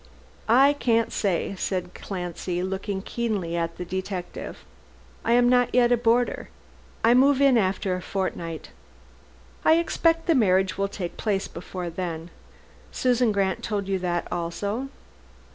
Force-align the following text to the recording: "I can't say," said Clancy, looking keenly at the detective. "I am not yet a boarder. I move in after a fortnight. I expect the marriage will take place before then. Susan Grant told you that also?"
"I 0.49 0.73
can't 0.73 1.11
say," 1.13 1.53
said 1.59 1.93
Clancy, 1.93 2.63
looking 2.63 3.03
keenly 3.03 3.55
at 3.55 3.77
the 3.77 3.85
detective. 3.85 4.65
"I 5.23 5.33
am 5.33 5.47
not 5.47 5.75
yet 5.75 5.91
a 5.91 5.95
boarder. 5.97 6.49
I 7.03 7.13
move 7.13 7.39
in 7.39 7.55
after 7.55 7.95
a 7.95 8.01
fortnight. 8.01 8.71
I 9.63 9.75
expect 9.75 10.25
the 10.25 10.33
marriage 10.33 10.75
will 10.75 10.87
take 10.87 11.17
place 11.17 11.47
before 11.47 11.91
then. 11.91 12.31
Susan 12.91 13.31
Grant 13.31 13.61
told 13.63 13.87
you 13.87 13.99
that 13.99 14.27
also?" 14.31 14.87